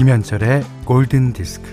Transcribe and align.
김현철의 0.00 0.62
골든 0.86 1.34
디스크. 1.34 1.68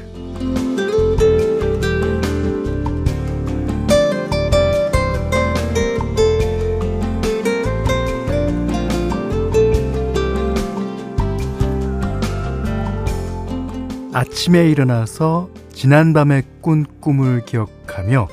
아침에 14.12 14.70
일어나서 14.72 15.50
지난밤에 15.72 16.42
꾼 16.60 16.86
꿈을 17.00 17.46
기억하며 17.46 18.28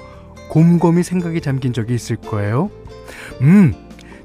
곰곰이 0.49 1.05
생각이 1.05 1.41
잠긴 1.41 1.73
적이 1.73 1.95
있을 1.95 2.17
거예요. 2.17 2.69
음, 3.43 3.73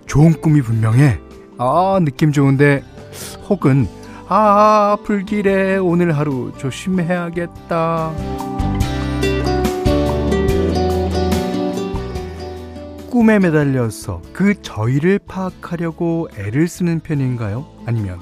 좋은 0.08 0.42
꿈이 0.42 0.64
분명해. 0.64 1.20
아, 1.60 2.00
느낌 2.04 2.32
좋은데, 2.32 2.82
혹은, 3.48 3.88
아, 4.32 4.96
불길해. 5.04 5.78
오늘 5.78 6.16
하루 6.16 6.52
조심해야겠다. 6.56 8.14
꿈에 13.10 13.40
매달려서 13.40 14.22
그 14.32 14.62
저희를 14.62 15.18
파악하려고 15.28 16.30
애를 16.38 16.68
쓰는 16.68 17.00
편인가요? 17.00 17.66
아니면, 17.88 18.20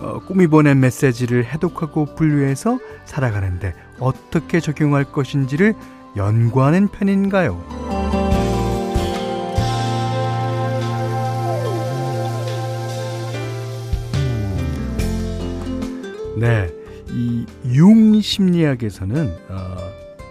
어, 0.00 0.18
꿈이 0.26 0.48
보낸 0.48 0.80
메시지를 0.80 1.44
해독하고 1.44 2.16
분류해서 2.16 2.80
살아가는데 3.04 3.72
어떻게 4.00 4.58
적용할 4.58 5.04
것인지를 5.04 5.74
연구하는 6.16 6.88
편인가요? 6.88 7.85
네, 16.36 16.70
이 17.10 17.46
융 17.66 18.20
심리학에서는 18.20 19.34
어, 19.48 19.76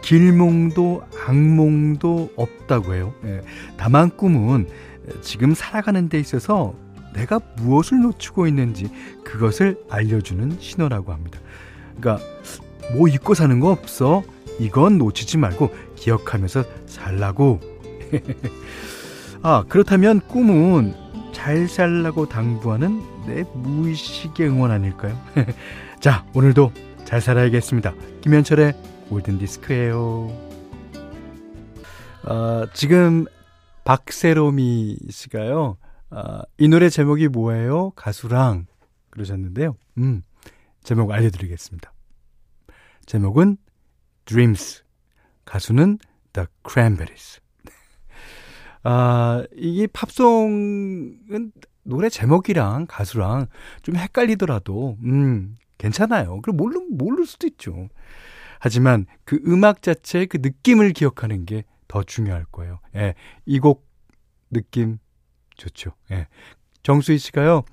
길몽도 0.01 1.03
악몽도 1.27 2.31
없다고 2.35 2.93
해요. 2.93 3.13
예, 3.25 3.41
다만 3.77 4.15
꿈은 4.15 4.67
지금 5.21 5.53
살아가는 5.53 6.09
데 6.09 6.19
있어서 6.19 6.73
내가 7.13 7.39
무엇을 7.57 8.01
놓치고 8.01 8.47
있는지 8.47 8.89
그것을 9.23 9.77
알려주는 9.89 10.57
신호라고 10.59 11.11
합니다. 11.13 11.39
그러니까 11.99 12.23
뭐 12.93 13.07
잊고 13.07 13.33
사는 13.33 13.59
거 13.59 13.71
없어. 13.71 14.23
이건 14.59 14.97
놓치지 14.97 15.37
말고 15.37 15.73
기억하면서 15.95 16.63
살라고. 16.85 17.59
아, 19.41 19.63
그렇다면 19.67 20.21
꿈은 20.21 20.93
잘 21.33 21.67
살라고 21.67 22.27
당부하는 22.29 23.01
내 23.27 23.43
무의식의 23.53 24.47
응원 24.47 24.71
아닐까요? 24.71 25.19
자, 26.05 26.23
오늘도 26.35 26.71
잘 27.03 27.19
살아야겠습니다. 27.19 27.95
김현철의 28.21 28.73
골든디스크예요. 29.09 30.29
아, 32.25 32.67
지금 32.75 33.25
박세롬이 33.85 34.99
씨가요. 35.09 35.77
아, 36.11 36.43
이 36.59 36.67
노래 36.67 36.89
제목이 36.89 37.29
뭐예요? 37.29 37.89
가수랑 37.95 38.67
그러셨는데요. 39.09 39.77
음, 39.97 40.21
제목 40.83 41.09
알려드리겠습니다. 41.09 41.91
제목은 43.07 43.57
Dreams. 44.25 44.83
가수는 45.43 45.97
The 46.33 46.45
Cranberries. 46.69 47.41
아, 48.83 49.43
이게 49.55 49.87
팝송은 49.87 51.51
노래 51.81 52.09
제목이랑 52.09 52.85
가수랑 52.87 53.47
좀 53.81 53.95
헷갈리더라도, 53.95 54.99
음, 55.03 55.57
괜찮아요. 55.77 56.41
그럼 56.41 56.57
모르, 56.57 56.79
모를 56.91 57.25
수도 57.25 57.47
있죠. 57.47 57.87
하지만 58.59 59.05
그 59.25 59.39
음악 59.45 59.81
자체의 59.81 60.27
그 60.27 60.37
느낌을 60.41 60.93
기억하는 60.93 61.45
게 61.45 61.63
더 61.87 62.03
중요할 62.03 62.45
거예요. 62.51 62.79
예, 62.95 63.13
이 63.45 63.59
곡 63.59 63.87
느낌 64.51 64.97
좋죠. 65.55 65.91
예. 66.11 66.27
정수희 66.83 67.17
씨가요, 67.17 67.63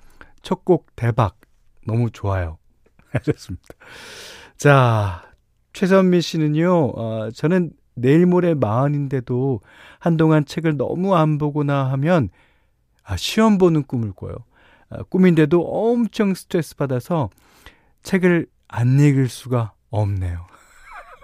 첫 0.41 0.63
곡 0.65 0.95
대박. 0.95 1.39
너무 1.85 2.09
좋아요. 2.11 2.57
하셨습니다. 3.11 3.65
자, 4.57 5.23
최선미 5.73 6.21
씨는요, 6.21 6.91
어, 6.95 7.31
저는 7.31 7.71
내일 7.95 8.25
모레 8.25 8.53
마흔인데도 8.53 9.61
한동안 9.99 10.45
책을 10.45 10.77
너무 10.77 11.15
안 11.15 11.37
보거나 11.37 11.91
하면, 11.91 12.29
아, 13.03 13.17
시험 13.17 13.57
보는 13.57 13.83
꿈을 13.83 14.13
꿔요. 14.13 14.35
아, 14.89 15.03
꿈인데도 15.03 15.61
엄청 15.61 16.33
스트레스 16.33 16.75
받아서 16.75 17.29
책을 18.03 18.47
안 18.67 18.99
읽을 18.99 19.29
수가 19.29 19.73
없네요. 19.89 20.47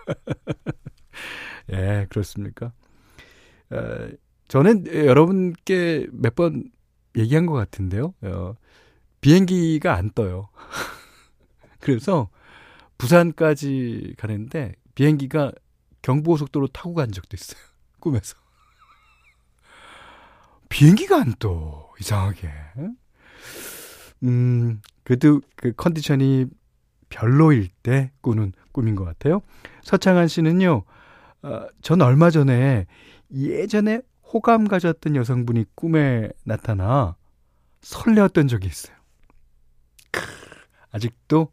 예, 1.72 2.08
그렇습니까? 2.10 2.72
어, 3.72 4.10
저는 4.48 4.88
여러분께 4.88 6.08
몇 6.12 6.36
번 6.36 6.72
얘기한 7.18 7.46
것 7.46 7.54
같은데요. 7.54 8.14
어, 8.22 8.56
비행기가 9.22 9.96
안 9.96 10.12
떠요. 10.12 10.50
그래서 11.80 12.30
부산까지 12.98 14.16
가는데 14.18 14.74
비행기가 14.96 15.52
경부고속도로 16.02 16.68
타고 16.68 16.94
간 16.94 17.12
적도 17.12 17.36
있어요. 17.36 17.62
꿈에서. 18.00 18.36
비행기가 20.70 21.20
안 21.20 21.34
떠. 21.40 21.92
이상하게. 22.00 22.50
음, 24.24 24.82
그래도 25.04 25.42
그 25.56 25.74
컨디션이 25.74 26.46
별로일 27.10 27.70
때 27.84 28.12
꾸는 28.22 28.54
꿈인 28.72 28.96
것 28.96 29.04
같아요. 29.04 29.42
서창한 29.84 30.28
씨는요, 30.28 30.84
어, 31.44 31.68
전 31.82 32.02
얼마 32.02 32.30
전에 32.30 32.86
예전에 33.34 34.02
호감 34.32 34.68
가졌던 34.68 35.16
여성분이 35.16 35.66
꿈에 35.76 36.30
나타나 36.44 37.16
설레었던 37.82 38.48
적이 38.48 38.68
있어요. 38.68 38.96
크, 40.12 40.22
아직도 40.92 41.50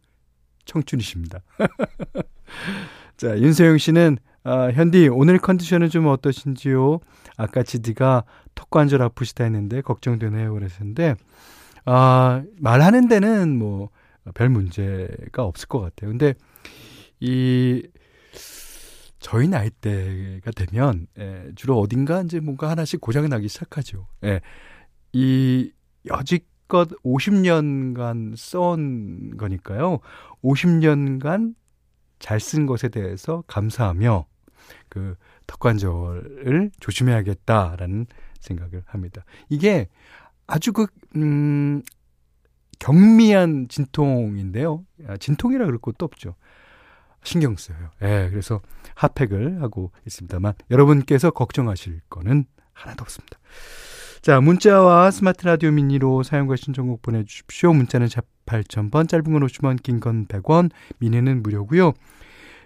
청춘이십니다. 0.65 1.41
자, 3.17 3.39
윤세영 3.39 3.79
씨는 3.79 4.19
아, 4.45 4.71
현디 4.71 5.09
오늘 5.09 5.39
컨디션은 5.39 5.89
좀 5.89 6.07
어떠신지요? 6.07 7.01
아까 7.37 7.63
지디가 7.65 8.25
턱 8.55 8.71
관절 8.71 9.03
아프시다 9.03 9.43
했는데 9.43 9.81
걱정되네요 9.81 10.53
그러셨는데 10.55 11.17
아, 11.85 12.43
말하는 12.61 13.09
데는 13.09 13.59
뭐 13.59 13.91
별 14.35 14.49
문제가 14.49 15.45
없을 15.45 15.69
것 15.69 15.81
같아요. 15.81 16.11
근데 16.11 16.35
이 17.21 17.87
저희 19.19 19.49
나이대가 19.49 20.51
되면 20.53 21.07
예, 21.19 21.51
주로 21.57 21.79
어딘가 21.81 22.23
이제 22.23 22.39
뭔가 22.41 22.71
하나씩 22.71 23.01
고장이 23.01 23.29
나기 23.29 23.49
시작하죠. 23.49 24.07
예. 24.25 24.41
이 25.13 25.73
여지껏 26.07 26.89
50년간 27.03 28.37
써온 28.37 29.37
거니까요. 29.37 30.01
50년간 30.43 31.55
잘 32.19 32.39
쓴 32.41 32.67
것에 32.67 32.89
대해서 32.89 33.43
감사하며 33.47 34.27
그 34.89 35.17
턱관절을 35.47 36.71
조심해야겠다라는 36.81 38.07
생각을 38.41 38.83
합니다. 38.87 39.25
이게 39.49 39.89
아주 40.47 40.73
그, 40.73 40.87
음, 41.17 41.83
경미한 42.79 43.69
진통인데요. 43.69 44.85
아, 45.09 45.17
진통이라 45.17 45.65
그럴 45.67 45.79
것도 45.79 46.05
없죠. 46.05 46.35
신경 47.23 47.57
써요. 47.57 47.91
예, 48.03 48.29
그래서 48.31 48.61
핫팩을 48.95 49.61
하고 49.63 49.91
있습니다만 50.07 50.55
여러분께서 50.71 51.31
걱정하실 51.31 52.01
거는 52.09 52.45
하나도 52.73 53.03
없습니다. 53.03 53.39
자, 54.23 54.41
문자와 54.41 55.11
스마트 55.11 55.45
라디오 55.47 55.71
미니로 55.71 56.23
사용과 56.23 56.57
신청곡 56.57 57.03
보내주십시오. 57.03 57.73
문자는 57.73 58.09
샵 58.09 58.25
8000번, 58.47 59.09
짧은 59.09 59.25
건 59.33 59.43
50원, 59.47 59.83
긴 59.83 60.01
건 60.01 60.27
100원, 60.27 60.71
미니는 60.99 61.43
무료고요. 61.43 61.93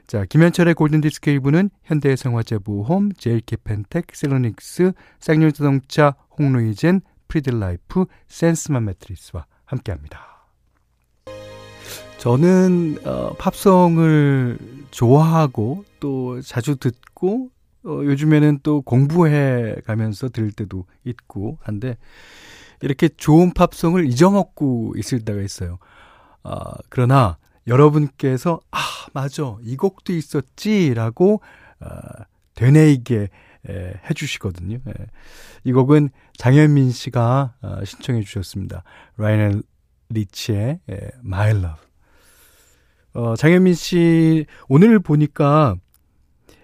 자, 0.07 0.25
김현철의 0.25 0.75
골든디스크 0.75 1.31
1부는 1.39 1.71
현대해상화재보험, 1.85 3.13
제일케펜텍, 3.13 4.09
셀로닉스, 4.13 4.93
쌍용자동차, 5.21 6.17
홍루이젠, 6.39 7.01
프리드라이프, 7.29 8.07
센스맘 8.27 8.85
매트리스와 8.87 9.47
함께 9.71 9.93
합니다. 9.93 10.49
저는 12.19 12.99
어, 13.07 13.35
팝송을 13.39 14.59
좋아하고 14.91 15.85
또 16.01 16.41
자주 16.43 16.77
듣고 16.77 17.51
어, 17.85 18.01
요즘에는 18.03 18.61
또 18.65 18.83
공부해 18.83 19.77
가면서 19.87 20.29
들을 20.29 20.51
때도 20.51 20.87
있고 21.05 21.59
한데 21.63 21.97
이렇게 22.83 23.09
좋은 23.09 23.55
팝송을 23.55 24.07
잊어먹고 24.07 24.95
있을 24.97 25.25
때가 25.25 25.41
있어요. 25.41 25.79
아, 26.43 26.75
그러나 26.89 27.39
여러분께서 27.69 28.61
아 28.73 28.79
맞아 29.13 29.57
이 29.63 29.77
곡도 29.77 30.13
있었지라고 30.13 31.41
어, 31.81 31.87
되뇌이게 32.57 33.29
에, 33.69 33.95
해주시거든요. 34.09 34.77
에. 34.77 34.93
이 35.65 35.73
곡은 35.73 36.11
장현민 36.37 36.91
씨가 36.91 37.55
어, 37.63 37.85
신청해 37.85 38.23
주셨습니다. 38.23 38.83
라이널 39.17 39.63
리치의 40.09 40.81
에, 40.89 41.11
My 41.25 41.51
Love. 41.51 41.91
어, 43.13 43.35
장현민 43.37 43.75
씨, 43.75 44.47
오늘 44.69 45.01
보니까 45.01 45.75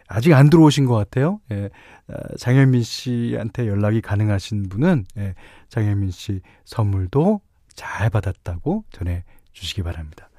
아직 0.08 0.32
안 0.32 0.48
들어오신 0.50 0.86
것 0.86 0.94
같아요. 0.94 1.40
예, 1.50 1.70
어, 2.08 2.14
장현민 2.38 2.82
씨한테 2.82 3.66
연락이 3.66 4.00
가능하신 4.00 4.68
분은, 4.68 5.04
예, 5.18 5.34
장현민 5.68 6.12
씨 6.12 6.40
선물도 6.64 7.40
잘 7.74 8.10
받았다고 8.10 8.84
전해 8.92 9.24
주시기 9.52 9.82
바랍니다. 9.82 10.30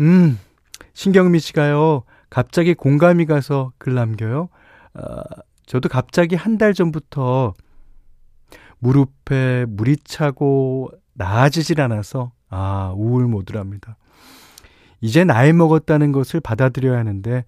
음, 0.00 0.38
신경미 0.92 1.38
씨가요, 1.40 2.02
갑자기 2.28 2.74
공감이 2.74 3.24
가서 3.24 3.72
글 3.78 3.94
남겨요. 3.94 4.48
어, 4.94 5.22
저도 5.66 5.88
갑자기 5.88 6.34
한 6.36 6.58
달 6.58 6.74
전부터 6.74 7.54
무릎에 8.78 9.64
물이 9.68 9.96
차고 10.04 10.90
나아지질 11.14 11.80
않아서 11.80 12.32
아, 12.48 12.92
우울 12.96 13.26
모드랍니다. 13.28 13.96
이제 15.00 15.24
나이 15.24 15.52
먹었다는 15.52 16.12
것을 16.12 16.40
받아들여야 16.40 16.98
하는데 16.98 17.44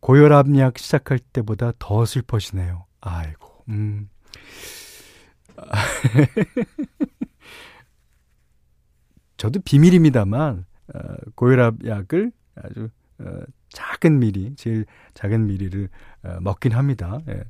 고혈압약 0.00 0.78
시작할 0.78 1.18
때보다 1.18 1.72
더 1.78 2.04
슬퍼지네요. 2.04 2.84
아이고. 3.00 3.64
음. 3.68 4.08
저도 9.36 9.60
비밀입니다만 9.64 10.64
어, 10.94 10.98
고혈압 11.34 11.84
약을 11.86 12.32
아주 12.56 12.88
어, 13.18 13.38
작은 13.70 14.18
미리, 14.18 14.54
제일 14.56 14.84
작은 15.14 15.46
미리를 15.46 15.84
어, 15.84 15.88
먹긴 16.40 16.72
합니다. 16.72 17.20
예. 17.28 17.42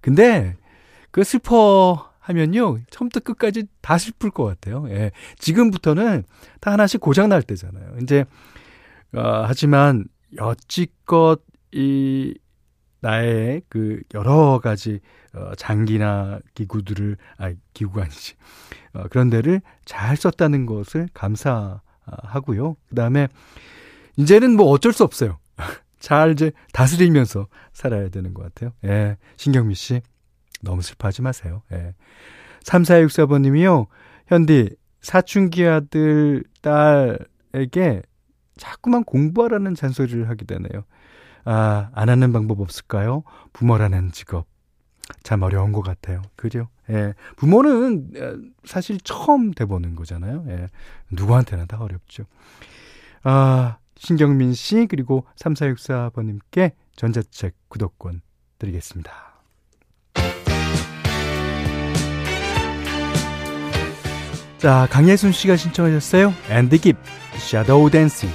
근데 0.00 0.56
그 1.10 1.24
슬퍼 1.24 2.10
하면요. 2.20 2.78
처음부터 2.90 3.20
끝까지 3.20 3.64
다 3.80 3.98
슬플 3.98 4.30
것 4.30 4.44
같아요. 4.44 4.86
예. 4.90 5.10
지금부터는 5.38 6.24
다 6.60 6.72
하나씩 6.72 7.00
고장 7.00 7.28
날 7.28 7.42
때잖아요. 7.42 7.96
이제 8.02 8.24
어, 9.14 9.44
하지만 9.46 10.04
여지껏 10.36 11.42
이 11.72 12.34
나의 13.00 13.62
그 13.68 14.02
여러 14.14 14.60
가지 14.62 15.00
어, 15.34 15.52
장기나 15.56 16.40
기구들을 16.54 17.16
아 17.38 17.52
기구가 17.72 18.02
아니지 18.02 18.34
어, 18.92 19.04
그런 19.08 19.30
데를 19.30 19.62
잘 19.84 20.16
썼다는 20.16 20.66
것을 20.66 21.08
감사하고요. 21.14 22.76
그다음에 22.90 23.28
이제는 24.16 24.56
뭐 24.56 24.66
어쩔 24.66 24.92
수 24.92 25.02
없어요. 25.04 25.38
잘 26.00 26.32
이제 26.32 26.50
다스리면서 26.72 27.46
살아야 27.72 28.08
되는 28.08 28.34
것 28.34 28.42
같아요. 28.42 28.72
예, 28.84 29.16
신경미 29.36 29.74
씨 29.74 30.00
너무 30.62 30.82
슬퍼하지 30.82 31.22
마세요. 31.22 31.62
예. 31.72 31.94
3464번님이요. 32.64 33.86
현디 34.26 34.76
사춘기 35.00 35.66
아들 35.66 36.42
딸에게 36.62 38.02
자꾸만 38.56 39.04
공부하라는 39.04 39.74
잔소리를 39.74 40.28
하게 40.28 40.44
되네요. 40.44 40.84
아, 41.44 41.90
안 41.94 42.08
하는 42.08 42.32
방법 42.32 42.60
없을까요? 42.60 43.22
부모라는 43.52 44.12
직업. 44.12 44.46
참 45.22 45.42
어려운 45.42 45.72
것 45.72 45.80
같아요. 45.82 46.22
그죠? 46.36 46.68
예. 46.90 47.14
부모는 47.36 48.52
사실 48.64 48.98
처음 49.02 49.52
돼보는 49.52 49.96
거잖아요. 49.96 50.44
예. 50.48 50.68
누구한테나 51.10 51.64
다 51.64 51.78
어렵죠. 51.80 52.24
아, 53.22 53.78
신경민 54.00 54.54
씨, 54.54 54.86
그리고 54.88 55.26
3464번님께 55.36 56.72
전자책 56.96 57.54
구독권 57.68 58.22
드리겠습니다. 58.58 59.12
자, 64.56 64.88
강예순 64.90 65.32
씨가 65.32 65.56
신청하셨어요. 65.56 66.32
앤디 66.48 66.78
깁, 66.78 66.96
Shadow 67.36 67.90
Dancing. 67.90 68.30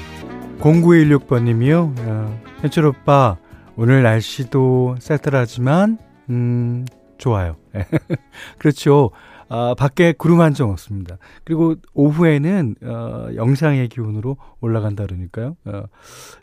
0916번님이요. 0.59 1.95
어, 1.99 2.41
현철 2.61 2.85
오빠, 2.85 3.37
오늘 3.75 4.03
날씨도 4.03 4.97
쌀쌀하지만, 4.99 5.97
음, 6.29 6.85
좋아요. 7.17 7.57
그렇죠. 8.59 9.09
아, 9.47 9.75
밖에 9.77 10.11
구름 10.13 10.41
한 10.41 10.53
점 10.53 10.69
없습니다. 10.69 11.17
그리고 11.43 11.75
오후에는 11.93 12.75
어, 12.83 13.27
영상의 13.35 13.89
기온으로 13.89 14.37
올라간다 14.61 15.05
그러니까요. 15.05 15.55
어, 15.65 15.83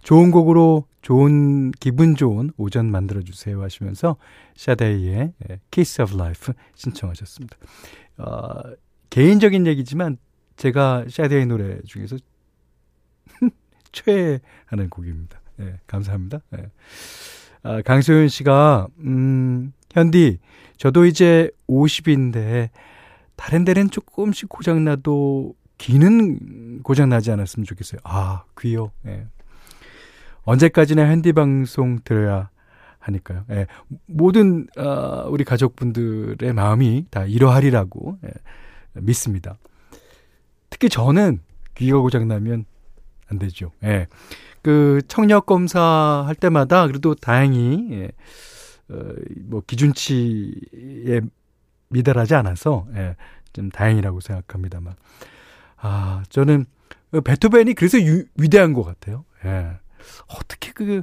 좋은 0.03 0.31
곡으로 0.31 0.87
좋은 1.01 1.73
기분 1.73 2.15
좋은 2.15 2.51
오전 2.57 2.91
만들어 2.91 3.23
주세요 3.23 3.61
하시면서 3.63 4.17
샤데이의 4.57 5.33
Kiss 5.71 6.03
of 6.03 6.15
Life 6.15 6.55
신청하셨습니다. 6.75 7.57
어, 8.19 8.61
개인적인 9.11 9.67
얘기지만 9.67 10.19
제가 10.57 11.07
샤데이 11.09 11.47
노래 11.47 11.81
중에서 11.87 12.17
최애하는 13.93 14.91
곡입니다. 14.91 15.41
네, 15.57 15.79
감사합니다. 15.87 16.41
네. 16.51 16.67
아, 17.63 17.81
강소연 17.83 18.29
씨가 18.29 18.89
음, 19.01 19.73
현디 19.93 20.39
저도 20.77 21.05
이제 21.07 21.51
50인데 21.69 22.71
다른 23.43 23.65
데는 23.65 23.91
조금씩 23.91 24.49
고장나도 24.49 25.57
귀는 25.79 26.81
고장나지 26.85 27.33
않았으면 27.33 27.67
좋겠어요. 27.67 28.01
아, 28.05 28.45
귀요. 28.61 28.93
예. 29.05 29.27
언제까지나 30.45 31.03
핸디 31.03 31.33
방송 31.33 31.99
들어야 32.05 32.51
하니까요. 33.01 33.45
예. 33.51 33.67
모든 34.07 34.69
어, 34.79 35.27
우리 35.29 35.43
가족분들의 35.43 36.53
마음이 36.53 37.07
다 37.11 37.27
이러하리라고 37.27 38.17
예, 38.25 38.31
믿습니다. 38.95 39.59
특히 40.71 40.89
저는 40.89 41.41
귀가 41.75 41.99
고장나면 41.99 42.65
안 43.27 43.39
되죠. 43.41 43.73
예. 43.83 44.07
그 44.63 45.01
청력 45.09 45.47
검사 45.47 45.81
할 45.81 46.37
때마다 46.37 46.87
그래도 46.87 47.17
다행히 47.17 47.89
예. 47.91 48.13
어, 48.89 49.15
뭐 49.47 49.63
기준치에 49.67 51.23
미달하지 51.93 52.35
않아서 52.35 52.87
예, 52.95 53.17
좀 53.53 53.71
다행이라고 53.71 54.21
생각합니다만 54.21 54.95
아 55.77 56.23
저는 56.29 56.65
베토벤이 57.25 57.75
그래서 57.75 58.01
유, 58.01 58.25
위대한 58.37 58.73
것 58.73 58.83
같아요. 58.83 59.25
예. 59.45 59.79
어떻게 60.29 60.73
그 60.73 61.03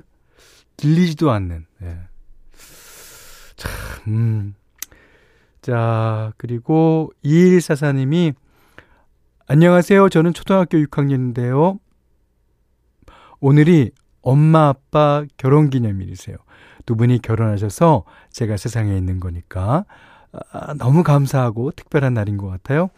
들리지도 0.78 1.32
않는 1.32 1.66
예. 1.84 1.98
참 3.56 3.72
음. 4.08 4.56
자 5.62 6.34
그리고 6.38 7.12
2144님이 7.24 8.34
안녕하세요. 9.48 10.10
저는 10.10 10.34
초등학교 10.34 10.78
6학년인데요. 10.78 11.80
오늘이 13.40 13.92
엄마 14.22 14.68
아빠 14.70 15.26
결혼 15.38 15.70
기념일이세요. 15.70 16.38
두 16.86 16.96
분이 16.96 17.22
결혼하셔서 17.22 18.04
제가 18.32 18.58
세상에 18.58 18.98
있는 18.98 19.20
거니까 19.20 19.86
아, 20.32 20.74
너무 20.76 21.04
감사하고 21.04 21.72
특별한 21.72 22.14
날인 22.14 22.38
것 22.38 22.48
같아요. 22.48 22.90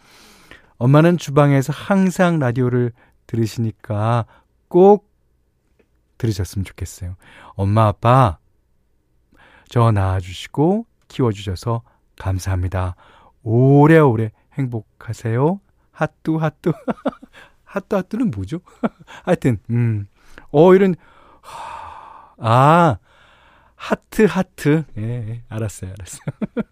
엄마는 0.78 1.16
주방에서 1.16 1.72
항상 1.72 2.38
라디오를 2.38 2.92
들으시니까 3.26 4.26
꼭 4.68 5.10
들으셨으면 6.18 6.64
좋겠어요. 6.64 7.16
엄마, 7.54 7.86
아빠, 7.86 8.38
저 9.68 9.90
낳아주시고 9.90 10.86
키워주셔서 11.08 11.82
감사합니다. 12.18 12.94
오래오래 13.42 14.32
행복하세요. 14.54 15.60
핫뚜, 15.92 16.36
핫뚜. 16.38 16.72
핫뚜, 17.64 17.96
핫뚜는 17.96 18.30
뭐죠? 18.30 18.60
하여튼, 19.24 19.58
음. 19.70 20.06
어, 20.50 20.74
이런, 20.74 20.94
아, 22.38 22.98
하트, 23.82 24.26
하트. 24.26 24.84
예, 24.96 25.02
예, 25.02 25.42
알았어요, 25.48 25.90
알았어요. 25.90 26.22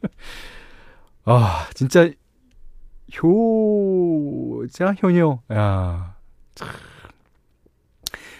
아, 1.26 1.68
진짜, 1.74 2.08
효자, 3.20 4.92
효녀. 5.02 5.42
야, 5.52 6.14
참. 6.54 6.68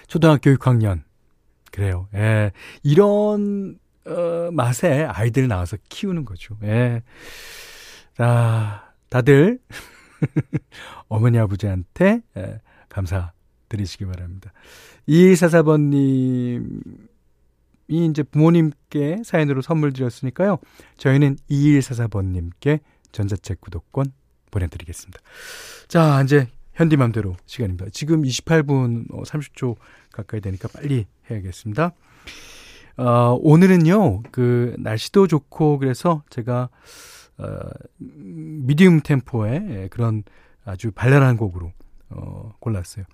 초등학교 0.07 0.53
6학년. 0.53 1.03
그래요. 1.73 2.07
예. 2.15 2.53
이런, 2.85 3.81
어, 4.07 4.51
맛에 4.53 5.03
아이들 5.03 5.49
나와서 5.49 5.77
키우는 5.89 6.25
거죠. 6.25 6.57
예. 6.63 7.03
자, 8.17 8.95
다들, 9.09 9.59
어머니, 11.09 11.41
아버지한테, 11.41 12.21
예, 12.37 12.61
감사드리시기 12.89 14.07
바랍니다. 14.07 14.53
2144번님, 15.09 17.11
이 17.91 18.07
이제 18.07 18.23
부모님께 18.23 19.23
사연으로 19.25 19.63
선물 19.63 19.93
드렸으니까요. 19.93 20.59
저희는 20.97 21.37
2144번님께 21.51 22.81
전자책 23.13 23.61
구독권 23.61 24.13
보내드리겠습니다. 24.51 25.21
자, 25.89 26.23
이제 26.23 26.49
현디맘대로 26.75 27.37
시간입니다. 27.47 27.87
지금 27.93 28.23
28분 28.23 29.09
30초 29.09 29.73
어, 29.73 29.75
가까이 30.13 30.41
되니까 30.41 30.69
빨리 30.69 31.07
해야겠습니다. 31.31 31.93
어, 32.97 33.39
오늘은요, 33.41 34.23
그, 34.31 34.75
날씨도 34.79 35.27
좋고, 35.27 35.79
그래서 35.79 36.23
제가, 36.31 36.69
어, 37.39 37.59
medium 37.99 39.01
템포의 39.01 39.89
그런 39.91 40.23
아주 40.65 40.91
발랄한 40.93 41.37
곡으로 41.37 41.73
어, 42.11 42.53
골랐어요. 42.61 43.05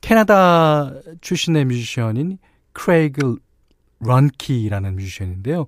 캐나다 0.00 0.92
출신의 1.20 1.66
뮤지션인 1.66 2.38
크레이그 2.72 3.38
런키라는 4.00 4.96
뮤지션인데요. 4.96 5.66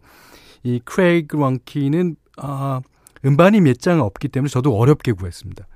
이 0.62 0.80
크레이그 0.84 1.36
런키는 1.36 2.16
아, 2.38 2.80
음반이 3.24 3.60
몇 3.60 3.78
장 3.78 4.00
없기 4.00 4.28
때문에 4.28 4.48
저도 4.48 4.76
어렵게 4.76 5.12
구했습니다. 5.12 5.66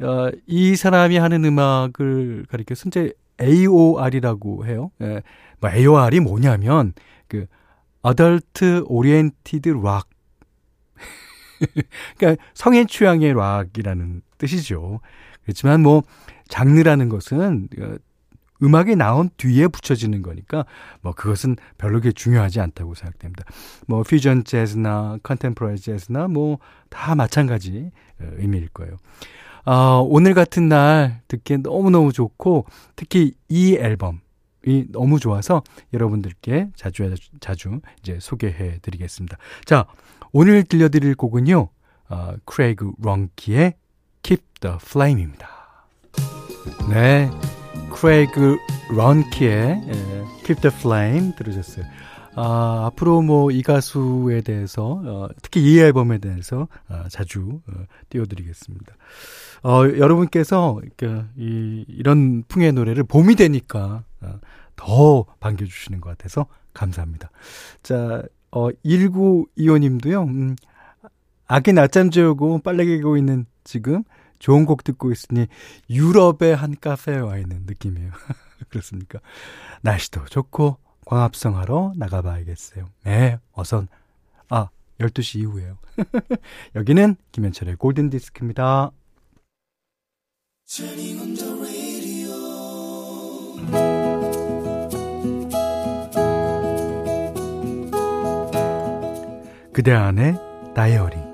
어, 0.00 0.30
이 0.46 0.76
사람이 0.76 1.16
하는 1.16 1.44
음악을 1.44 2.46
가리켜서 2.48 2.88
이제 2.88 3.12
AOR이라고 3.40 4.66
해요. 4.66 4.90
예, 5.00 5.22
뭐 5.60 5.70
AOR이 5.70 6.20
뭐냐면 6.20 6.92
그 7.28 7.46
Adult 8.06 8.82
Oriented 8.86 9.70
Rock 9.70 10.08
그러니까 12.18 12.42
성인 12.54 12.86
취향의 12.86 13.34
락이라는 13.34 14.22
뜻이죠. 14.38 15.00
그렇지만 15.42 15.82
뭐 15.82 16.02
장르라는 16.48 17.08
것은 17.08 17.68
어, 17.80 17.94
음악이 18.62 18.96
나온 18.96 19.30
뒤에 19.36 19.68
붙여지는 19.68 20.22
거니까 20.22 20.64
뭐 21.00 21.12
그것은 21.12 21.56
별로 21.78 22.00
그렇게 22.00 22.12
중요하지 22.12 22.60
않다고 22.60 22.94
생각됩니다. 22.94 23.44
뭐 23.86 24.02
퓨전 24.02 24.44
재즈나 24.44 25.18
컨템포러리 25.22 25.78
재즈나 25.78 26.28
뭐 26.28 26.58
다 26.92 27.14
마찬가지 27.14 27.90
어, 28.20 28.26
의미일 28.36 28.68
거예요. 28.68 28.96
아, 29.64 30.00
오늘 30.04 30.34
같은 30.34 30.68
날 30.68 31.22
듣기에 31.28 31.58
너무너무 31.58 32.12
좋고 32.12 32.66
특히 32.94 33.32
이 33.48 33.74
앨범 33.74 34.20
이 34.66 34.86
너무 34.90 35.18
좋아서 35.18 35.62
여러분들께 35.92 36.68
자주 36.76 37.14
자주 37.40 37.80
이제 38.00 38.18
소개해 38.20 38.78
드리겠습니다. 38.82 39.38
자, 39.64 39.86
오늘 40.32 40.62
들려드릴 40.62 41.16
곡은요. 41.16 41.68
어, 42.10 42.34
크레이그 42.44 42.92
런키의 43.02 43.74
Keep 44.22 44.44
the 44.60 44.76
Flame입니다. 44.80 45.48
네. 46.90 47.30
크레이그 47.92 48.58
런키의 48.90 49.82
예, 49.86 50.24
Keep 50.44 50.60
the 50.60 50.74
Flame 50.74 51.34
들으셨어요. 51.36 51.84
아, 52.34 52.86
앞으로 52.86 53.20
뭐 53.22 53.50
이 53.52 53.62
가수에 53.62 54.40
대해서 54.40 55.02
어, 55.04 55.28
특히 55.42 55.62
이 55.62 55.78
앨범에 55.78 56.18
대해서 56.18 56.68
어, 56.88 57.04
자주 57.10 57.60
어, 57.68 57.84
띄워드리겠습니다. 58.08 58.96
어, 59.64 59.82
여러분께서 59.84 60.80
이렇게 60.82 61.24
이, 61.36 61.84
이런 61.88 62.42
풍의 62.48 62.72
노래를 62.72 63.04
봄이 63.04 63.36
되니까 63.36 64.04
어, 64.22 64.40
더 64.76 65.24
반겨주시는 65.40 66.00
것 66.00 66.10
같아서 66.10 66.46
감사합니다. 66.74 67.30
자, 67.82 68.22
어, 68.50 68.70
1925님도요, 68.84 70.26
음, 70.26 70.56
아기 71.46 71.72
낮잠 71.72 72.10
재우고 72.10 72.60
빨래 72.60 72.84
개고 72.84 73.16
있는 73.16 73.44
지금 73.64 74.02
좋은 74.42 74.66
곡 74.66 74.82
듣고 74.82 75.12
있으니 75.12 75.46
유럽의 75.88 76.56
한 76.56 76.74
카페에 76.78 77.18
와 77.18 77.38
있는 77.38 77.62
느낌이에요. 77.64 78.10
그렇습니까? 78.68 79.20
날씨도 79.82 80.24
좋고 80.24 80.78
광합성 81.06 81.56
하러 81.56 81.92
나가봐야겠어요. 81.96 82.88
네, 83.04 83.38
어선. 83.52 83.86
아, 84.48 84.68
12시 84.98 85.38
이후에요. 85.40 85.78
여기는 86.74 87.16
김현철의 87.30 87.76
골든 87.76 88.10
디스크입니다. 88.10 88.90
그대 99.72 99.92
안에 99.92 100.34
다이어리 100.74 101.31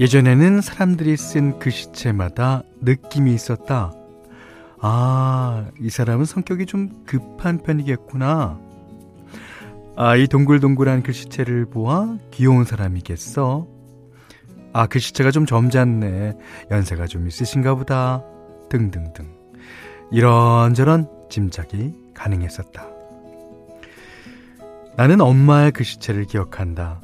예전에는 0.00 0.62
사람들이 0.62 1.14
쓴 1.18 1.58
글씨체마다 1.58 2.62
느낌이 2.80 3.34
있었다. 3.34 3.92
아, 4.80 5.66
이 5.78 5.90
사람은 5.90 6.24
성격이 6.24 6.64
좀 6.64 7.04
급한 7.04 7.58
편이겠구나. 7.58 8.58
아, 9.96 10.16
이 10.16 10.26
동글동글한 10.26 11.02
글씨체를 11.02 11.66
보아 11.66 12.16
귀여운 12.30 12.64
사람이겠어. 12.64 13.68
아, 14.72 14.86
글씨체가 14.86 15.32
좀 15.32 15.44
점잖네. 15.44 16.32
연세가 16.70 17.06
좀 17.06 17.28
있으신가 17.28 17.74
보다. 17.74 18.24
등등등. 18.70 19.26
이런저런 20.10 21.10
짐작이 21.28 21.92
가능했었다. 22.14 22.86
나는 24.96 25.20
엄마의 25.20 25.72
글씨체를 25.72 26.24
기억한다. 26.24 27.02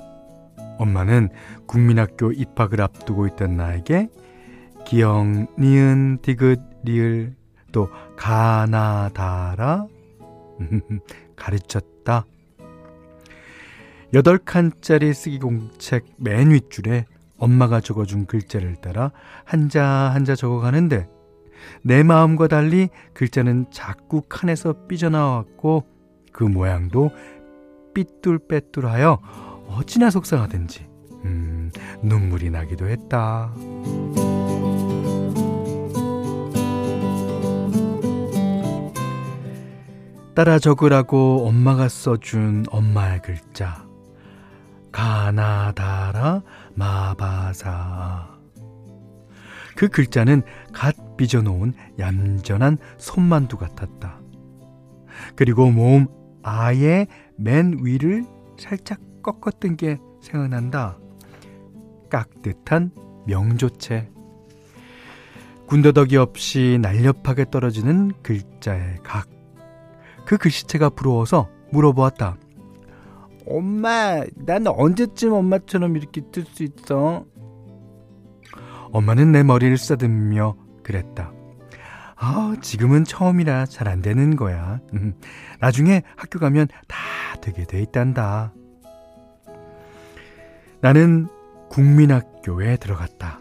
엄마는 0.78 1.28
국민학교 1.66 2.32
입학을 2.32 2.80
앞두고 2.80 3.26
있던 3.28 3.56
나에게 3.56 4.08
기억, 4.86 5.24
니은, 5.58 6.18
디귿, 6.22 6.60
리을, 6.84 7.34
또 7.72 7.90
가나다라 8.16 9.86
가르쳤다. 11.36 12.24
여덟 14.14 14.38
칸짜리 14.38 15.12
쓰기 15.12 15.38
공책 15.38 16.06
맨 16.16 16.50
윗줄에 16.50 17.06
엄마가 17.38 17.80
적어준 17.80 18.26
글자를 18.26 18.76
따라 18.76 19.10
한자 19.44 19.84
한자 19.84 20.34
적어가는데 20.34 21.08
내 21.82 22.02
마음과 22.02 22.48
달리 22.48 22.88
글자는 23.12 23.66
자꾸 23.70 24.22
칸에서 24.28 24.86
삐져나왔고 24.86 25.84
그 26.32 26.44
모양도 26.44 27.10
삐뚤빼뚤하여 27.94 29.18
어찌나 29.68 30.10
속상하든지 30.10 30.86
음, 31.24 31.70
눈물이 32.02 32.50
나기도 32.50 32.88
했다. 32.88 33.52
따라 40.34 40.58
적으라고 40.58 41.46
엄마가 41.48 41.88
써준 41.88 42.66
엄마의 42.70 43.22
글자 43.22 43.86
가나다라 44.92 46.42
마바사 46.74 48.36
그 49.76 49.88
글자는 49.88 50.42
갓 50.72 51.16
빚어놓은 51.16 51.74
얌전한 51.98 52.78
손만두 52.98 53.56
같았다. 53.58 54.20
그리고 55.36 55.70
몸 55.70 56.08
아예 56.42 57.06
맨 57.36 57.78
위를 57.82 58.24
살짝 58.58 59.00
꺾었던 59.32 59.76
게 59.76 59.98
생각난다. 60.20 60.98
깍듯한 62.10 62.92
명조체. 63.26 64.08
군더더기 65.66 66.16
없이 66.16 66.78
날렵하게 66.80 67.46
떨어지는 67.50 68.12
글자의 68.22 68.98
각. 69.02 69.28
그 70.24 70.36
글씨체가 70.38 70.90
부러워서 70.90 71.48
물어보았다. 71.72 72.36
엄마, 73.48 74.22
난 74.36 74.66
언제쯤 74.66 75.32
엄마처럼 75.32 75.96
이렇게 75.96 76.20
뜰 76.32 76.44
수 76.44 76.62
있어? 76.62 77.24
엄마는 78.92 79.32
내 79.32 79.42
머리를 79.42 79.76
쓰다듬으며 79.76 80.56
그랬다. 80.84 81.32
아, 82.16 82.56
지금은 82.62 83.04
처음이라 83.04 83.66
잘 83.66 83.88
안 83.88 84.00
되는 84.00 84.36
거야. 84.36 84.80
음, 84.94 85.14
나중에 85.60 86.02
학교 86.16 86.38
가면 86.38 86.68
다 86.88 86.96
되게 87.42 87.64
돼 87.64 87.82
있단다. 87.82 88.52
나는 90.80 91.28
국민학교에 91.70 92.76
들어갔다. 92.76 93.40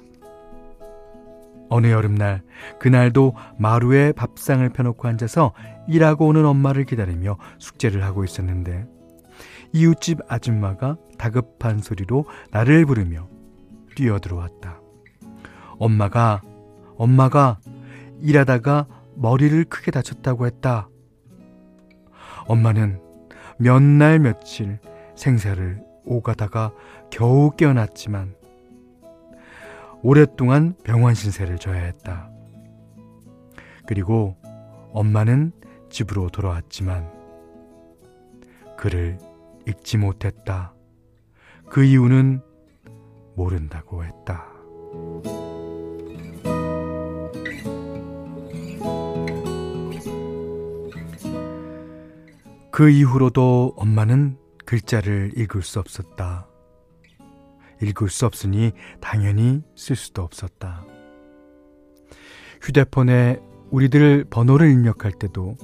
어느 1.70 1.88
여름날, 1.88 2.42
그날도 2.80 3.36
마루에 3.58 4.12
밥상을 4.12 4.68
펴놓고 4.70 5.08
앉아서 5.08 5.54
일하고 5.88 6.28
오는 6.28 6.46
엄마를 6.46 6.86
기다리며 6.86 7.38
숙제를 7.60 8.04
하고 8.04 8.24
있었는데, 8.24 8.88
이웃집 9.74 10.20
아줌마가 10.28 10.98
다급한 11.18 11.80
소리로 11.80 12.26
나를 12.52 12.86
부르며 12.86 13.28
뛰어들어왔다. 13.96 14.80
엄마가, 15.80 16.42
엄마가 16.98 17.60
일하다가 18.22 18.88
머리를 19.16 19.66
크게 19.66 19.92
다쳤다고 19.92 20.46
했다. 20.46 20.88
엄마는 22.48 23.02
몇 23.58 23.82
날 23.82 24.20
며칠 24.20 24.80
생사를 25.16 25.82
오가다가 26.06 26.72
겨우 27.10 27.52
깨어났지만 27.52 28.36
오랫동안 30.02 30.76
병원 30.84 31.14
신세를 31.14 31.58
져야 31.58 31.82
했다. 31.82 32.30
그리고 33.88 34.36
엄마는 34.94 35.52
집으로 35.90 36.30
돌아왔지만 36.30 37.12
그를 38.78 39.18
잊지 39.68 39.98
못했다. 39.98 40.74
그 41.70 41.84
이유는 41.84 42.42
모른다고 43.36 44.04
했다. 44.04 44.46
그 52.72 52.90
이후로도 52.90 53.74
엄마는 53.78 54.38
글자를 54.66 55.32
읽을 55.36 55.62
수 55.62 55.80
없었다. 55.80 56.48
읽을 57.82 58.10
수 58.10 58.26
없으니 58.26 58.72
당연히 59.02 59.62
쓸 59.76 59.96
수도 59.96 60.24
없었다. 60.24 60.86
휴대폰에 62.62 63.40
우리들 63.70 64.26
번호를 64.30 64.72
입력할 64.72 65.12
때도 65.12 65.58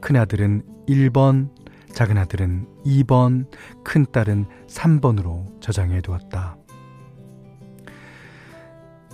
큰아들은 0.00 0.62
1번, 0.88 1.50
작은아들은 1.92 2.66
2번, 2.84 3.46
큰딸은 3.84 4.46
3번으로 4.66 5.60
저장해 5.60 6.00
두었다. 6.00 6.56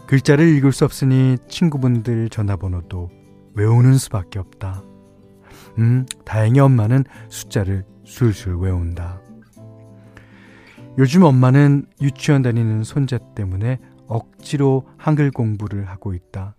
글자를 0.07 0.49
읽을 0.57 0.73
수 0.73 0.87
없으니 0.87 1.37
친구분들 1.49 2.31
전화번호도 2.31 3.11
외우는 3.55 3.99
수밖에 3.99 4.39
없다. 4.39 4.83
음, 5.79 6.07
다행히 6.25 6.61
엄마는 6.61 7.05
숫자를 7.29 7.85
술술 8.05 8.57
외운다. 8.57 9.21
요즘 10.99 11.23
엄마는 11.23 11.87
유치원 12.03 12.43
다니는 12.43 12.83
손자 12.83 13.19
때문에 13.19 13.79
억지로 14.09 14.85
한글 14.97 15.31
공부를 15.31 15.85
하고 15.87 16.13
있다. 16.13 16.57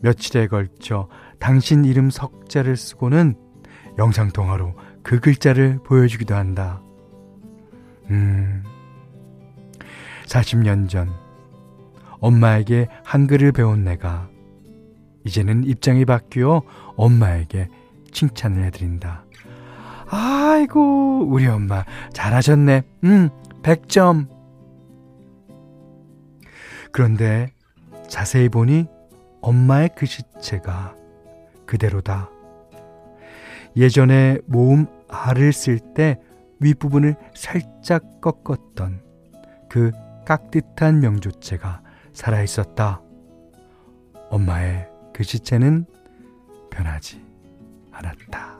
며칠에 0.00 0.46
걸쳐 0.46 1.08
당신 1.38 1.84
이름 1.84 2.08
석자를 2.08 2.76
쓰고는 2.76 3.36
영상통화로 3.98 4.74
그 5.02 5.20
글자를 5.20 5.78
보여주기도 5.84 6.34
한다. 6.34 6.80
음, 8.10 8.64
40년 10.24 10.88
전 10.88 11.10
엄마에게 12.20 12.88
한글을 13.04 13.52
배운 13.52 13.84
내가 13.84 14.30
이제는 15.24 15.64
입장이 15.64 16.06
바뀌어 16.06 16.62
엄마에게 16.96 17.68
칭찬을 18.10 18.64
해드린다. 18.64 19.27
아이고, 20.10 21.26
우리 21.28 21.46
엄마 21.46 21.84
잘하셨네. 22.12 22.82
음, 23.04 23.30
100점. 23.62 24.28
그런데 26.92 27.52
자세히 28.08 28.48
보니 28.48 28.86
엄마의 29.40 29.90
글씨체가 29.94 30.94
그대로다. 31.66 32.30
예전에 33.76 34.38
모음 34.46 34.86
R을 35.08 35.52
쓸 35.52 35.78
때 35.78 36.18
윗부분을 36.60 37.14
살짝 37.34 38.20
꺾었던 38.20 39.02
그 39.68 39.92
깍듯한 40.24 41.00
명조체가 41.00 41.82
살아 42.12 42.42
있었다. 42.42 43.00
엄마의 44.30 44.88
글씨체는 45.14 45.86
변하지 46.70 47.24
않았다. 47.92 48.57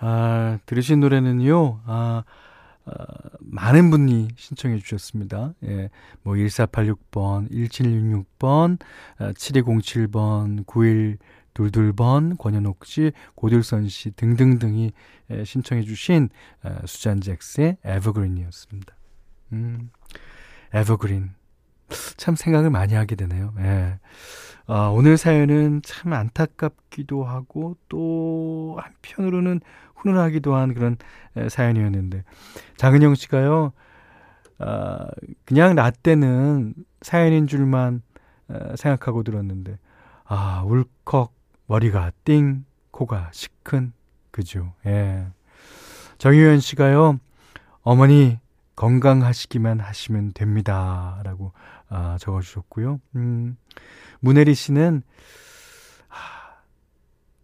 아, 0.00 0.58
들으신 0.66 1.00
노래는요, 1.00 1.80
아, 1.84 2.24
아, 2.86 2.92
많은 3.40 3.90
분이 3.90 4.28
신청해 4.36 4.78
주셨습니다. 4.78 5.54
예, 5.64 5.90
뭐 6.22 6.34
1486번, 6.34 7.50
1766번, 7.50 8.78
아, 9.18 9.32
7207번, 9.32 10.64
9122번, 10.64 12.38
권현옥 12.38 12.86
씨, 12.86 13.12
고들선 13.34 13.88
씨 13.88 14.10
등등등이 14.12 14.92
예, 15.30 15.44
신청해 15.44 15.82
주신 15.82 16.30
아, 16.62 16.80
수잔 16.86 17.20
잭스의 17.20 17.76
에버그린이었습니다. 17.84 18.94
음, 19.52 19.90
에버그린. 20.72 21.30
참 22.16 22.36
생각을 22.36 22.70
많이 22.70 22.94
하게 22.94 23.16
되네요. 23.16 23.52
예. 23.58 23.98
아, 24.66 24.86
오늘 24.86 25.16
사연은 25.16 25.82
참 25.82 26.12
안타깝기도 26.12 27.24
하고 27.24 27.76
또 27.88 28.78
한편으로는 28.80 29.60
훈훈하기도 30.00 30.54
한 30.54 30.74
그런 30.74 30.96
사연이었는데 31.48 32.24
장은영 32.76 33.14
씨가요. 33.14 33.72
아, 34.58 35.06
그냥 35.44 35.74
나 35.74 35.90
때는 35.90 36.74
사연인 37.02 37.46
줄만 37.46 38.02
생각하고 38.76 39.22
들었는데 39.22 39.78
아, 40.24 40.62
울컥 40.64 41.32
머리가 41.66 42.12
띵 42.24 42.64
코가 42.90 43.30
시큰 43.32 43.92
그죠. 44.30 44.74
예. 44.86 45.26
정유현 46.18 46.60
씨가요. 46.60 47.18
어머니 47.82 48.38
건강하시기만 48.76 49.80
하시면 49.80 50.32
됩니다. 50.32 51.20
라고 51.24 51.52
아, 51.88 52.16
적어주셨고요. 52.20 53.00
음, 53.16 53.56
문혜리 54.20 54.54
씨는 54.54 55.02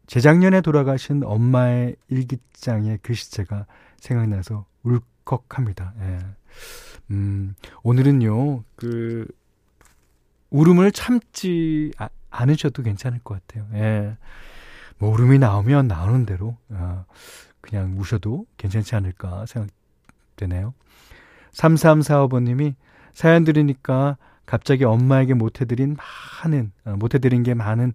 재작년에 0.06 0.60
돌아가신 0.60 1.22
엄마의 1.24 1.96
일기장의 2.08 2.98
글씨체가 3.02 3.66
생각나서 3.98 4.66
울컥합니다. 4.82 5.94
예. 6.00 6.18
음, 7.10 7.54
오늘은요, 7.82 8.62
그, 8.76 9.26
울음을 10.50 10.92
참지 10.92 11.90
아, 11.98 12.08
않으셔도 12.30 12.82
괜찮을 12.82 13.20
것 13.20 13.46
같아요. 13.46 13.66
예. 13.74 14.16
뭐, 14.98 15.10
울음이 15.10 15.38
나오면 15.38 15.88
나오는 15.88 16.24
대로, 16.24 16.56
어, 16.70 17.04
그냥 17.60 17.98
우셔도 17.98 18.46
괜찮지 18.56 18.94
않을까 18.94 19.44
생각되네요. 19.46 20.72
3345번님이 21.52 22.74
사연 23.12 23.44
들으니까 23.44 24.18
갑자기 24.44 24.84
엄마에게 24.84 25.34
못해드린 25.34 25.96
많은, 26.44 26.72
어, 26.84 26.90
못해드린 26.96 27.42
게 27.42 27.54
많은 27.54 27.92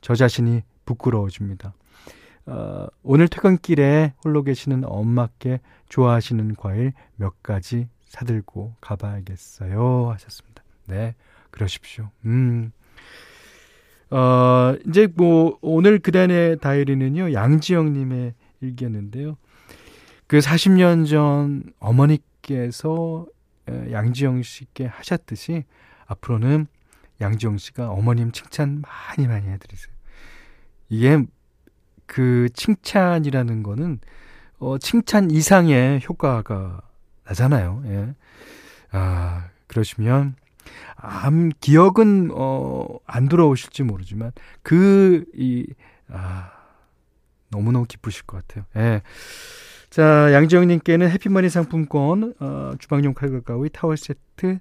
저 0.00 0.14
자신이 0.14 0.62
부끄러워집니다. 0.90 1.72
어, 2.46 2.86
오늘 3.02 3.28
퇴근길에 3.28 4.14
홀로 4.24 4.42
계시는 4.42 4.84
엄마께 4.84 5.60
좋아하시는 5.88 6.56
과일 6.56 6.92
몇 7.16 7.42
가지 7.42 7.88
사들고 8.06 8.74
가봐야겠어요. 8.80 10.10
하셨습니다. 10.10 10.64
네, 10.86 11.14
그러십시오. 11.50 12.10
음. 12.24 12.72
어, 14.10 14.74
이제 14.88 15.06
뭐, 15.14 15.58
오늘 15.60 16.00
그단의 16.00 16.58
다이어리는요, 16.58 17.32
양지영님의 17.32 18.34
일기였는데요. 18.60 19.36
그 20.26 20.38
40년 20.38 21.08
전 21.08 21.72
어머니께서 21.78 23.26
양지영 23.68 24.42
씨께 24.42 24.86
하셨듯이 24.86 25.64
앞으로는 26.06 26.66
양지영 27.20 27.58
씨가 27.58 27.90
어머님 27.90 28.32
칭찬 28.32 28.82
많이 28.82 29.28
많이 29.28 29.46
해드리세요. 29.48 29.99
이게 30.90 31.24
그 32.06 32.48
칭찬이라는 32.52 33.62
거는 33.62 34.00
어 34.58 34.76
칭찬 34.78 35.30
이상의 35.30 36.02
효과가 36.06 36.82
나잖아요. 37.24 37.82
예. 37.86 38.14
아, 38.90 39.48
그러시면 39.68 40.34
암 40.96 41.50
기억은 41.60 42.30
어안 42.32 43.28
돌아오실지 43.28 43.84
모르지만 43.84 44.32
그이 44.62 45.66
아, 46.08 46.50
너무너무 47.50 47.86
기쁘실 47.86 48.24
것 48.24 48.46
같아요. 48.46 48.64
예. 48.76 49.02
자, 49.88 50.32
양지영 50.32 50.66
님께는 50.66 51.08
해피머니 51.10 51.48
상품권 51.48 52.34
어 52.40 52.72
주방용 52.78 53.14
칼과 53.14 53.40
가위 53.40 53.70
타월 53.70 53.96
세트 53.96 54.58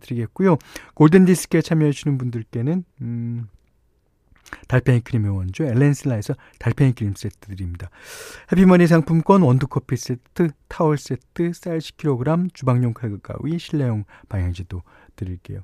드리겠고요. 0.00 0.58
골든 0.94 1.24
디스크에 1.24 1.62
참여해 1.62 1.92
주시는 1.92 2.18
분들께는 2.18 2.84
음 3.00 3.48
달팽이 4.66 5.00
크림 5.00 5.24
의 5.24 5.30
원조 5.30 5.64
엘렌슬라에서 5.64 6.34
달팽이 6.58 6.92
크림 6.92 7.14
세트 7.14 7.48
드립니다. 7.48 7.90
해피머니 8.52 8.86
상품권 8.86 9.42
원두커피 9.42 9.96
세트, 9.96 10.50
타월 10.68 10.98
세트, 10.98 11.52
쌀 11.54 11.78
10kg, 11.78 12.52
주방용 12.54 12.94
칼국 12.94 13.22
가위, 13.22 13.58
실내용 13.58 14.04
방향지도 14.28 14.82
드릴게요. 15.16 15.60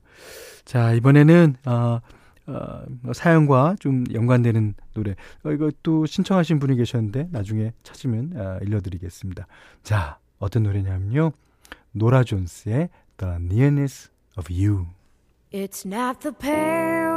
자, 0.65 0.93
이번에는 0.93 1.57
어, 1.67 2.01
어, 2.47 2.83
사연과 3.13 3.77
좀 3.79 4.05
연관되는 4.13 4.75
노래. 4.93 5.15
어, 5.45 5.51
이것도 5.51 6.07
신청하신 6.07 6.59
분이 6.59 6.77
계셨는데 6.77 7.29
나중에 7.31 7.73
찾으면 7.83 8.33
어, 8.37 8.59
일러드리겠습니다. 8.63 9.47
자, 9.83 10.19
어떤 10.39 10.65
노래냐면요. 10.65 11.33
노라 11.93 12.25
존스의 12.25 12.91
The 13.17 13.35
Nearness 13.37 14.11
of 14.37 14.53
You. 14.53 14.87
It's 15.53 15.87
not 15.87 16.21
the 16.21 16.35
pale 16.37 17.14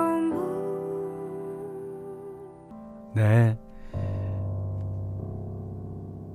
네. 3.17 3.57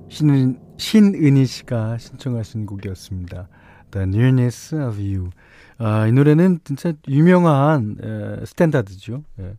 신, 0.09 0.59
신은희 0.77 1.45
씨가 1.45 1.97
신청하신 1.97 2.65
곡이었습니다. 2.65 3.47
The 3.91 4.05
Nearness 4.05 4.75
of 4.75 4.99
You. 4.99 5.29
아, 5.77 6.07
이 6.07 6.11
노래는 6.11 6.59
진짜 6.65 6.91
유명한 7.07 7.95
에, 8.03 8.45
스탠다드죠. 8.45 9.23
예. 9.39 9.55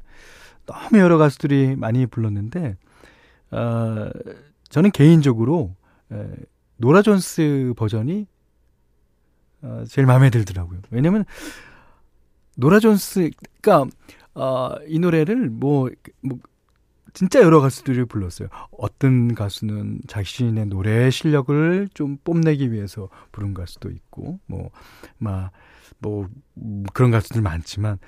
너무 0.66 0.98
여러 0.98 1.16
가수들이 1.16 1.76
많이 1.76 2.04
불렀는데, 2.04 2.76
아, 3.52 4.10
저는 4.68 4.90
개인적으로 4.90 5.74
에, 6.12 6.28
노라 6.76 7.00
존스 7.00 7.72
버전이 7.74 8.26
어, 9.62 9.84
제일 9.88 10.06
마음에 10.06 10.28
들더라고요. 10.28 10.80
왜냐면 10.90 11.24
노라 12.58 12.80
존스, 12.80 13.30
그니까, 13.62 13.86
어, 14.34 14.74
이 14.88 14.98
노래를 14.98 15.48
뭐, 15.48 15.88
뭐 16.20 16.38
진짜 17.14 17.40
여러 17.40 17.60
가수들이 17.60 18.04
불렀어요. 18.04 18.48
어떤 18.76 19.34
가수는 19.34 20.00
자신의 20.08 20.66
노래 20.66 21.10
실력을 21.10 21.88
좀 21.94 22.18
뽐내기 22.24 22.72
위해서 22.72 23.08
부른 23.30 23.54
가수도 23.54 23.88
있고, 23.90 24.40
뭐, 24.46 24.70
막, 25.18 25.52
뭐, 26.00 26.28
그런 26.92 27.12
가수들 27.12 27.40
많지만, 27.40 27.98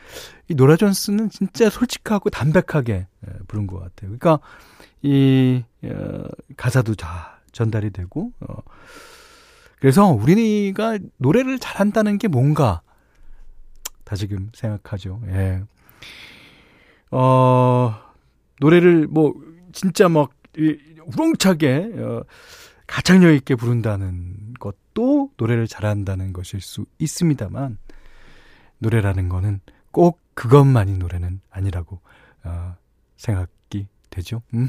이 0.49 0.55
노라 0.55 0.77
존스는 0.77 1.31
진짜 1.31 1.71
솔직하고 1.71 2.31
담백하게 2.31 3.07
예, 3.29 3.33
부른 3.47 3.69
것 3.69 3.79
같아요. 3.79 4.17
그러니까, 4.19 4.41
이, 5.03 5.63
어, 5.85 6.25
가사도 6.57 6.97
다 6.97 7.41
전달이 7.53 7.91
되고, 7.91 8.33
어, 8.41 8.57
그래서 9.79 10.07
우리가 10.07 10.99
노래를 11.19 11.61
잘한다는 11.61 12.19
게 12.19 12.27
뭔가, 12.27 12.83
다지금 14.03 14.51
생각하죠. 14.53 15.21
예. 15.29 15.63
어, 17.13 18.06
노래를 18.61 19.07
뭐 19.07 19.35
진짜 19.73 20.09
막 20.09 20.31
우렁차게 21.07 21.93
어, 21.99 22.23
가창력 22.87 23.35
있게 23.35 23.55
부른다는 23.55 24.55
것도 24.59 25.31
노래를 25.37 25.67
잘한다는 25.67 26.33
것일 26.33 26.61
수 26.61 26.87
있습니다만 26.99 27.79
노래라는 28.79 29.29
거는 29.29 29.61
꼭 29.91 30.21
그것만이 30.35 30.99
노래는 30.99 31.41
아니라고 31.51 32.01
어, 32.45 32.77
생각이 33.17 33.89
되죠. 34.11 34.43
음. 34.55 34.69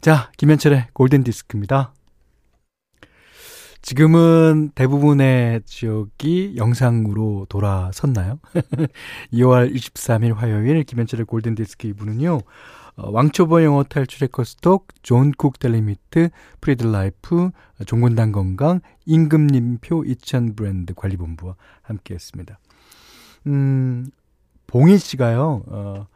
자, 0.00 0.30
김현철의 0.36 0.88
골든 0.92 1.24
디스크입니다. 1.24 1.92
지금은 3.84 4.70
대부분의 4.74 5.60
지역이 5.66 6.54
영상으로 6.56 7.44
돌아섰나요? 7.50 8.40
2월 9.30 9.74
23일 9.74 10.34
화요일 10.34 10.84
김현철의 10.84 11.26
골든디스크 11.26 11.92
2부는요. 11.92 12.40
어, 12.96 13.10
왕초보 13.10 13.62
영어 13.64 13.82
탈출 13.82 14.28
해커스톡, 14.30 14.88
존쿡 15.02 15.58
델리미트, 15.58 16.30
프리드라이프, 16.60 17.50
종근당 17.86 18.32
건강, 18.32 18.80
임금님표 19.06 20.04
2000 20.04 20.54
브랜드 20.54 20.94
관리본부와 20.94 21.56
함께했습니다. 21.82 22.58
음, 23.48 24.06
봉희 24.66 24.98
씨가요. 24.98 25.64
어, 25.66 26.06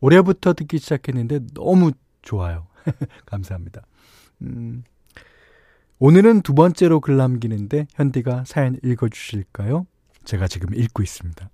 올해부터 0.00 0.52
듣기 0.54 0.78
시작했는데 0.78 1.40
너무 1.54 1.92
좋아요. 2.22 2.66
감사합니다. 3.26 3.82
음, 4.42 4.84
오늘은 5.98 6.42
두 6.42 6.54
번째로 6.54 7.00
글 7.00 7.16
남기는데 7.16 7.86
현디가 7.94 8.44
사연 8.46 8.76
읽어주실까요? 8.82 9.86
제가 10.24 10.48
지금 10.48 10.74
읽고 10.74 11.02
있습니다. 11.02 11.48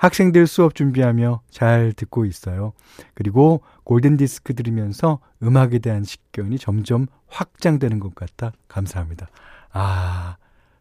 학생들 0.00 0.46
수업 0.46 0.74
준비하며 0.74 1.42
잘 1.50 1.92
듣고 1.94 2.24
있어요. 2.24 2.72
그리고 3.12 3.60
골든디스크 3.84 4.54
들으면서 4.54 5.20
음악에 5.42 5.78
대한 5.78 6.04
식견이 6.04 6.58
점점 6.58 7.06
확장되는 7.28 8.00
것 8.00 8.14
같아 8.14 8.52
감사합니다. 8.66 9.28
아, 9.72 10.38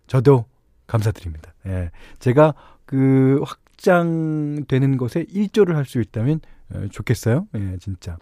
저도 0.08 0.46
감사드립니다. 0.88 1.54
예. 1.66 1.92
제가 2.20 2.54
그 2.86 3.42
확장되는 3.44 4.96
것에 4.96 5.26
일조를 5.30 5.76
할 5.76 5.84
수 5.84 6.00
있다면 6.00 6.40
어, 6.74 6.88
좋겠어요. 6.90 7.46
예, 7.56 7.78
진짜. 7.82 8.18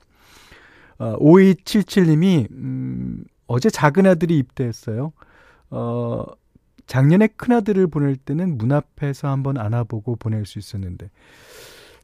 어, 0.97 1.15
5277님이, 1.19 2.49
음, 2.51 3.23
어제 3.45 3.69
작은 3.69 4.07
아들이 4.07 4.39
입대했어요. 4.39 5.13
어, 5.69 6.23
작년에 6.87 7.27
큰 7.27 7.53
아들을 7.55 7.87
보낼 7.87 8.15
때는 8.15 8.57
문 8.57 8.71
앞에서 8.71 9.27
한번 9.29 9.57
안아보고 9.57 10.15
보낼 10.15 10.45
수 10.45 10.57
있었는데, 10.57 11.09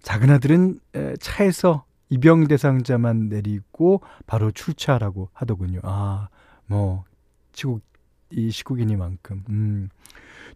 작은 0.01 0.29
아들은 0.29 0.79
차에서 1.19 1.85
입영 2.09 2.47
대상자만 2.47 3.29
내리고 3.29 4.01
바로 4.27 4.51
출차라고 4.51 5.29
하더군요. 5.33 5.79
아, 5.83 6.27
뭐, 6.67 7.05
시국, 7.53 7.81
이 8.29 8.51
시국이니만큼. 8.51 9.43
음. 9.49 9.89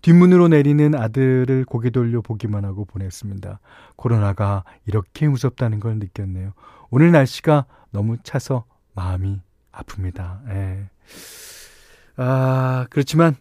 뒷문으로 0.02 0.50
내리는 0.50 0.94
아들을 0.94 1.66
고개 1.66 1.90
돌려 1.90 2.22
보기만 2.22 2.66
하고 2.66 2.86
보냈습니다. 2.86 3.60
코로나가 3.96 4.63
이렇게 4.86 5.28
무섭다는 5.28 5.80
걸 5.80 5.98
느꼈네요. 5.98 6.54
오늘 6.92 7.12
날씨가 7.12 7.66
너무 7.92 8.18
차서 8.22 8.66
마음이 8.94 9.42
아픕니다. 9.72 10.50
예. 10.50 10.90
아, 12.18 12.86
그렇지만 12.90 13.36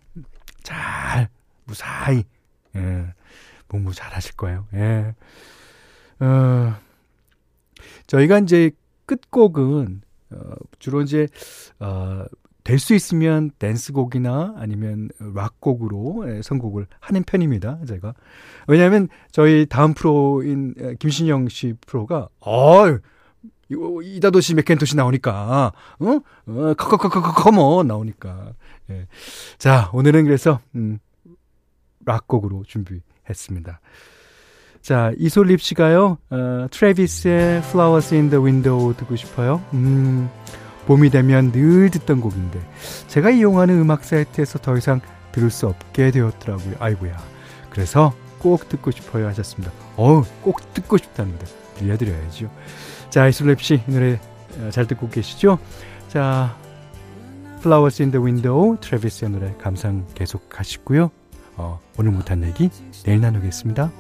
잘 0.66 1.28
무사히 1.64 2.24
예. 2.74 3.14
공부 3.68 3.92
잘 3.94 4.12
하실 4.12 4.34
거예요. 4.34 4.66
예. 4.74 5.14
어, 6.18 6.74
저희가 8.08 8.40
이제 8.40 8.72
끝곡은 9.06 10.02
어, 10.30 10.54
주로 10.80 11.02
이제 11.02 11.28
어, 11.78 12.24
될 12.64 12.80
수 12.80 12.94
있으면 12.94 13.52
댄스곡이나 13.60 14.54
아니면 14.56 15.08
락곡으로 15.20 16.24
예, 16.28 16.42
선곡을 16.42 16.88
하는 16.98 17.22
편입니다. 17.22 17.78
제가 17.86 18.12
왜냐하면 18.66 19.06
저희 19.30 19.66
다음 19.66 19.94
프로인 19.94 20.74
김신영 20.98 21.48
씨 21.48 21.74
프로가 21.86 22.28
어 22.40 22.98
이다도시 23.68 24.54
매킨토시 24.54 24.96
나오니까, 24.96 25.72
어? 25.98 26.20
어, 26.46 26.74
커커커커커, 26.74 27.32
c'mon 27.32 27.86
나오니까. 27.86 28.52
예. 28.90 29.06
자, 29.58 29.90
오늘은 29.92 30.24
그래서, 30.24 30.60
음, 30.74 30.98
락곡으로 32.04 32.62
준비했습니다. 32.64 33.80
자, 34.82 35.10
이솔립 35.18 35.60
씨가요, 35.60 36.18
어, 36.30 36.66
트래비스의 36.70 37.58
Flowers 37.58 38.14
in 38.14 38.30
the 38.30 38.44
Window 38.44 38.94
듣고 38.96 39.16
싶어요. 39.16 39.60
음, 39.74 40.30
봄이 40.86 41.10
되면 41.10 41.50
늘 41.50 41.90
듣던 41.90 42.20
곡인데, 42.20 42.60
제가 43.08 43.30
이용하는 43.30 43.80
음악 43.80 44.04
사이트에서 44.04 44.60
더 44.60 44.76
이상 44.76 45.00
들을 45.32 45.50
수 45.50 45.66
없게 45.66 46.12
되었더라고요. 46.12 46.76
아이고야. 46.78 47.16
그래서 47.68 48.14
꼭 48.38 48.68
듣고 48.68 48.92
싶어요 48.92 49.26
하셨습니다. 49.26 49.72
어우, 49.96 50.22
꼭 50.42 50.72
듣고 50.72 50.96
싶다는데, 50.98 51.44
들려드려야죠. 51.78 52.48
자, 53.10 53.28
이 53.28 53.32
노래 53.32 54.18
어, 54.60 54.70
잘 54.70 54.86
듣고 54.86 55.08
계시죠? 55.08 55.58
자, 56.08 56.56
Flowers 57.58 58.02
in 58.02 58.10
the 58.10 58.24
Window, 58.24 58.76
트래비스의 58.80 59.30
노래 59.30 59.54
감상 59.58 60.06
계속 60.14 60.58
하시고요. 60.58 61.10
어, 61.56 61.80
오늘 61.98 62.12
못한 62.12 62.44
얘기 62.44 62.70
내일 63.04 63.20
나누겠습니다. 63.20 63.90